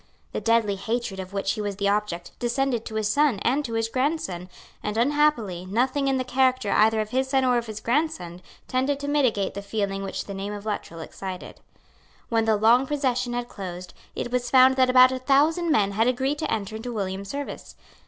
The 0.31 0.41
deadly 0.41 0.77
hatred 0.77 1.19
of 1.19 1.31
which 1.31 1.51
he 1.51 1.61
was 1.61 1.75
the 1.75 1.87
object 1.87 2.31
descended 2.39 2.85
to 2.85 2.95
his 2.95 3.07
son 3.07 3.37
and 3.43 3.63
to 3.63 3.73
his 3.73 3.87
grandson; 3.87 4.49
and, 4.81 4.97
unhappily, 4.97 5.67
nothing 5.67 6.07
in 6.07 6.17
the 6.17 6.23
character 6.23 6.71
either 6.71 7.01
of 7.01 7.11
his 7.11 7.29
son 7.29 7.45
or 7.45 7.59
of 7.59 7.67
his 7.67 7.79
grandson 7.79 8.41
tended 8.67 8.99
to 9.01 9.07
mitigate 9.07 9.53
the 9.53 9.61
feeling 9.61 10.01
which 10.01 10.25
the 10.25 10.33
name 10.33 10.53
of 10.53 10.65
Luttrell 10.65 11.01
excited. 11.01 11.59
When 12.29 12.45
the 12.45 12.55
long 12.57 12.87
procession 12.87 13.33
had 13.33 13.47
closed, 13.47 13.93
it 14.15 14.31
was 14.31 14.49
found 14.49 14.75
that 14.75 14.89
about 14.89 15.11
a 15.11 15.19
thousand 15.19 15.69
men 15.71 15.91
had 15.91 16.07
agreed 16.07 16.39
to 16.39 16.51
enter 16.51 16.77
into 16.77 16.91
William's 16.91 17.29
service. 17.29 17.75